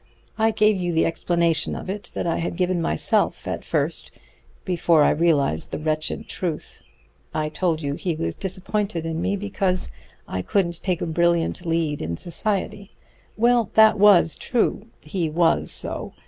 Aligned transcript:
I 0.35 0.49
gave 0.49 0.77
you 0.77 0.91
the 0.91 1.05
explanation 1.05 1.75
of 1.75 1.87
it 1.87 2.09
that 2.15 2.25
I 2.25 2.37
had 2.37 2.55
given 2.55 2.81
myself 2.81 3.47
at 3.47 3.63
first, 3.63 4.09
before 4.65 5.03
I 5.03 5.11
realized 5.11 5.69
the 5.69 5.77
wretched 5.77 6.27
truth; 6.27 6.81
I 7.35 7.49
told 7.49 7.83
you 7.83 7.93
he 7.93 8.15
was 8.15 8.33
disappointed 8.33 9.05
in 9.05 9.21
me 9.21 9.35
because 9.35 9.91
I 10.27 10.41
couldn't 10.41 10.81
take 10.81 11.03
a 11.03 11.05
brilliant 11.05 11.67
lead 11.67 12.01
in 12.01 12.17
society. 12.17 12.95
Well, 13.37 13.69
that 13.75 13.99
was 13.99 14.35
true. 14.35 14.87
He 15.01 15.29
was 15.29 15.69
so. 15.69 16.13